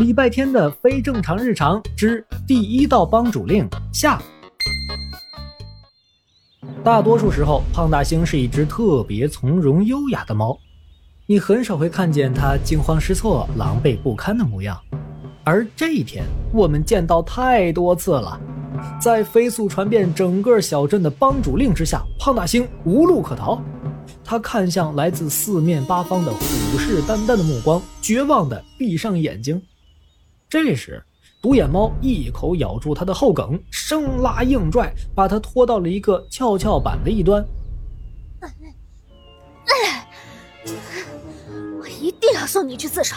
[0.00, 4.18] 礼拜天的非正常日常之第一道帮主令下。
[6.82, 10.58] 大多数时候，胖大星是一只特别从容优雅的猫，
[11.26, 14.80] 你很少会看见它惊慌失措、狼狈不堪的模样。
[15.44, 18.40] 而这一天，我们见到太多次了。
[18.98, 23.62] 在飞速传遍整个小镇的帮主令之下，胖大星无路可逃。
[24.24, 26.38] 他看向来自四面八方的虎
[26.78, 29.60] 视眈眈的目光，绝望地闭上眼睛。
[30.50, 31.00] 这时，
[31.40, 37.46] 独眼猫一口咬住他的后梗，生拉硬拽，把他拖到了一个跷跷板的一端。
[41.80, 43.14] 我一定要送你去自首，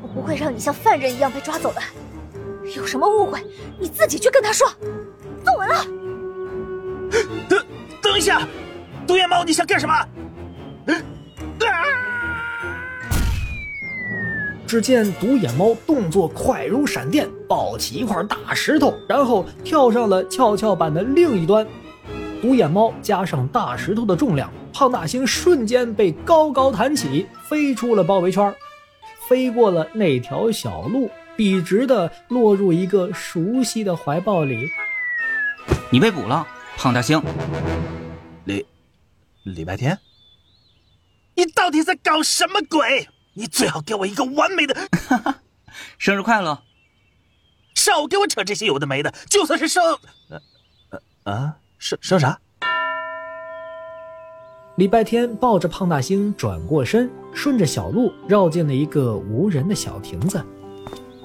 [0.00, 1.82] 我不会让你像犯人一样被抓走的。
[2.76, 3.44] 有什么误会，
[3.80, 4.68] 你自己去跟他说。
[5.44, 5.84] 坐稳了。
[7.48, 7.66] 等，
[8.00, 8.46] 等一下。
[9.04, 9.94] 独眼猫，你想干什么？
[14.66, 21.66] 只见独眼猫动作快如闪电，抱起一块大石头，然后跳上了跷跷板的另一端。
[22.42, 28.52] 独眼猫加上大石头的重量，胖大星瞬间被高高弹起，飞出了包围圈，
[29.28, 34.68] 飞过了那条小路，笔直的落入一个熟悉的怀抱里。
[35.90, 37.22] 你被捕了，胖大星。
[38.44, 38.66] 礼。
[39.44, 39.96] 礼拜天，
[41.36, 43.08] 你到底在搞什么鬼？
[43.38, 44.74] 你最好给我一个完美的
[45.98, 46.62] 生日快乐！
[47.74, 49.82] 少给我扯这些有的没的，就算是生……
[50.30, 50.40] 呃
[51.24, 52.40] 呃啊，生生啥？
[54.76, 60.42] 礼拜天抱着胖大星转过身，顺着小路绕进了一个无人的小亭子。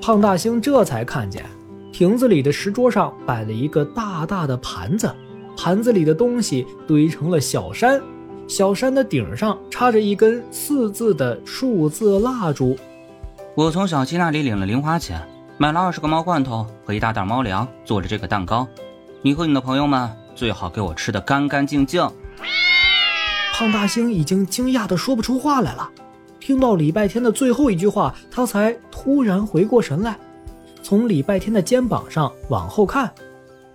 [0.00, 1.46] 胖大星这才看见，
[1.92, 5.14] 亭子里的石桌上摆了一个大大的盘子。
[5.56, 8.02] 盘子里的东西堆成了小山，
[8.48, 12.76] 小山的顶上插着一根四字的数字蜡烛。
[13.54, 15.20] 我从小七那里领了零花钱，
[15.58, 18.66] 买了二十个猫罐头和一大袋猫粮，做了这个蛋糕。
[19.22, 22.08] 你和你的朋友们最好给我吃的干干净净。
[23.54, 25.88] 胖大星已经惊讶的说不出话来了，
[26.40, 30.18] 听到礼拜天的最后一句话，他才突然回过神来，
[30.82, 33.12] 从礼拜天的肩膀上往后看。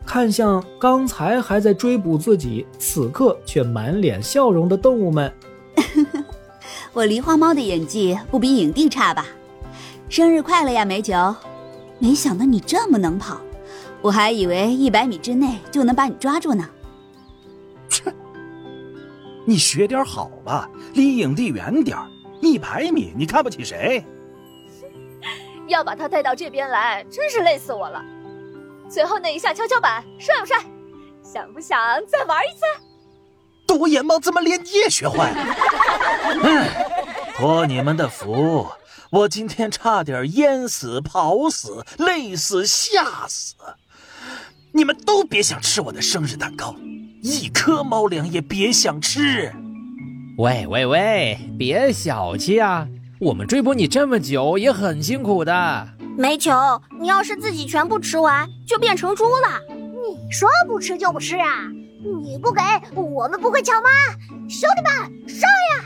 [0.08, 5.32] 看向刚才还在追捕自己，此刻却满脸笑容的动物们。
[6.94, 9.26] 我狸花猫的演技不比影帝差吧？
[10.10, 11.14] 生日快乐呀，美酒！
[12.00, 13.42] 没想到你这么能跑，
[14.02, 16.68] 我还以为一百米之内就能把你抓住呢。
[17.90, 18.14] 切！
[19.46, 21.98] 你学点好吧，离影帝远点
[22.42, 24.06] 一百米你看不起谁？
[25.68, 28.02] 要把他带到这边来，真是累死我了。
[28.90, 30.58] 最后那一下跷跷板帅不帅？
[31.24, 31.78] 想不想
[32.08, 32.64] 再玩一次？
[33.68, 35.56] 独眼猫怎么连你也学坏了？
[36.42, 36.68] 嗯，
[37.36, 38.66] 托你们的福，
[39.12, 43.56] 我今天差点淹死、跑死、累死、吓死。
[44.72, 46.76] 你们都别想吃我的生日蛋糕，
[47.22, 49.54] 一颗猫粮也别想吃。
[50.38, 52.88] 喂喂喂，别小气啊！
[53.20, 55.90] 我们追捕你这么久也很辛苦的。
[56.20, 56.52] 煤球，
[57.00, 59.62] 你要是自己全部吃完，就变成猪了。
[59.70, 61.70] 你说不吃就不吃啊？
[62.24, 62.60] 你不给
[62.96, 63.90] 我们不会抢吗？
[64.50, 65.86] 兄弟们，上呀！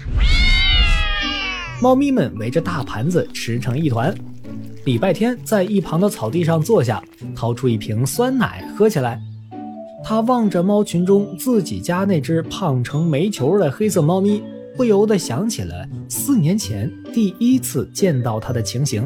[1.82, 4.16] 猫咪们围着大盘子吃成一团。
[4.86, 7.04] 礼拜天在一旁的草地上坐下，
[7.36, 9.20] 掏出一瓶酸奶喝起来。
[10.02, 14.42] 他望着猫群中自己家那只胖成煤球的黑色猫咪，
[14.78, 19.06] 不由得想起了四年前第一次见到它的情形。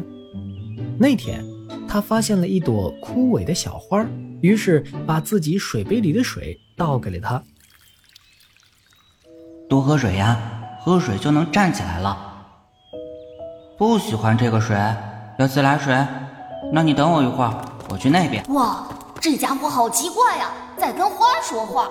[0.98, 1.44] 那天，
[1.88, 4.04] 他发现了一朵枯萎的小花，
[4.40, 7.42] 于是把自己水杯里的水倒给了他。
[9.68, 10.38] 多喝水呀，
[10.80, 12.34] 喝水就能站起来了。
[13.76, 14.76] 不喜欢这个水，
[15.38, 15.94] 要自来水？
[16.72, 18.44] 那你等我一会儿，我去那边。
[18.50, 18.88] 哇，
[19.20, 21.88] 这家伙好奇怪呀，在跟花说话。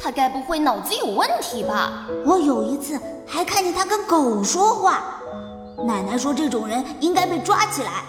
[0.00, 2.06] 他该不会脑子有问题吧？
[2.24, 5.20] 我有一次还看见他跟狗说话。
[5.86, 8.04] 奶奶说这种人应该被抓起来。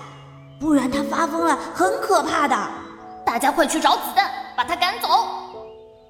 [0.60, 2.56] 不然他发疯了，很可怕的。
[3.26, 5.08] 大家快去找子弹，把他赶走。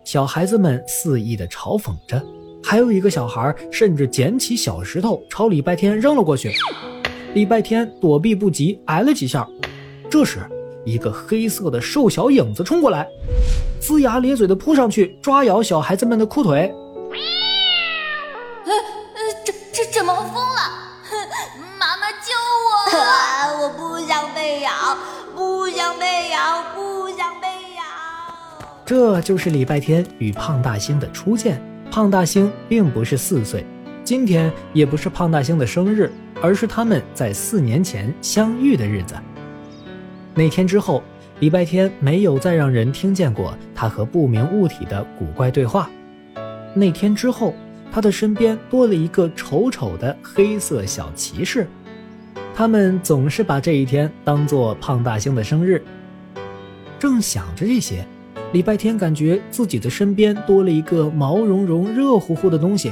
[0.03, 2.19] 小孩子们肆意的嘲讽着，
[2.63, 6.51] 还有一个小孩甚至捡起小石头朝礼拜天扔了过去。
[7.35, 9.47] 礼拜天躲避不及，挨了几下。
[10.09, 10.39] 这时，
[10.83, 13.07] 一个黑色的瘦小影子冲过来，
[13.79, 16.73] 龇牙咧嘴的扑上去抓咬小孩子们的裤腿。
[18.65, 20.78] 呃呃，这这怎么疯了！
[21.79, 22.33] 妈妈救
[22.65, 23.63] 我！
[23.63, 24.71] 我不想被咬，
[25.35, 27.83] 不想被咬，不想被咬。
[28.85, 31.61] 这就是礼拜天与胖大星的初见。
[31.91, 33.65] 胖大星并不是四岁，
[34.03, 39.15] 今天也不是胖大星的生日，而是他们在四年前相遇的日子。
[40.35, 41.03] 那天之后，
[41.39, 45.89] 礼拜天没有再让人听见过他和不明物体的古怪对话。
[46.75, 47.55] 那天之后，
[47.91, 51.67] 他的身边多了一个丑丑的黑色小骑士。
[52.55, 55.83] 他们总是把这一天当做胖大星的生日。
[56.99, 58.05] 正想着这些，
[58.51, 62.91] 礼拜天感觉自己的身边多了一个毛茸茸、热乎乎的东西，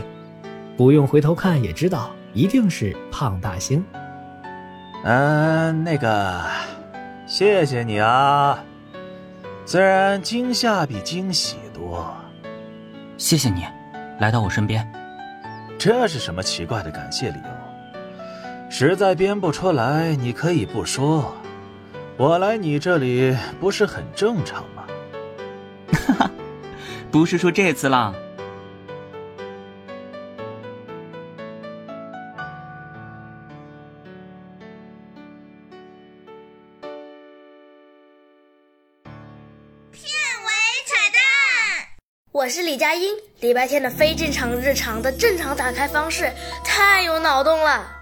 [0.78, 3.84] 不用回头看也知道一定是胖大星。
[5.04, 6.42] 嗯，那个，
[7.26, 8.64] 谢谢你啊。
[9.66, 12.16] 虽然惊吓比惊喜多，
[13.18, 13.66] 谢谢你，
[14.20, 14.88] 来到我身边。
[15.78, 18.70] 这是什么奇怪的感谢理由？
[18.70, 21.34] 实在编不出来，你可以不说。
[22.18, 24.84] 我来你这里不是很正常吗？
[25.94, 26.32] 哈哈，
[27.12, 28.14] 不是说这次啦。
[42.38, 43.16] 我是李佳音。
[43.40, 46.32] 礼拜天的非正常日常的正常打开方式
[46.64, 47.97] 太有脑洞了。